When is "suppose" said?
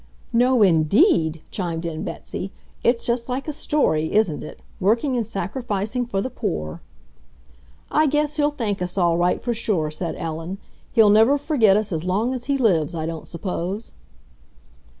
13.27-13.91